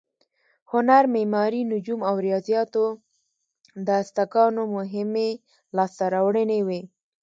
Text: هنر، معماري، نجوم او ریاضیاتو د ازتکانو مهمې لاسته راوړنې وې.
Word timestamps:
هنر، 0.71 1.03
معماري، 1.15 1.61
نجوم 1.73 1.99
او 2.09 2.15
ریاضیاتو 2.25 2.85
د 3.85 3.87
ازتکانو 4.01 4.61
مهمې 4.75 5.29
لاسته 5.75 6.03
راوړنې 6.13 6.59
وې. 6.67 6.81